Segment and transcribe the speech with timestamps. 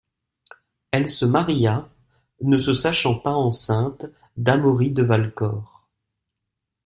[0.89, 1.87] Elle se maria,
[2.41, 5.85] ne se sachant pas enceinte d’Amaury de Valcor.